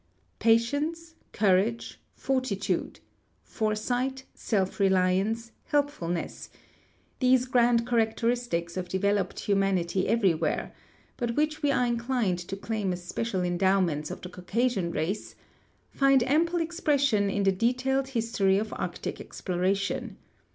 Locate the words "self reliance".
4.33-5.51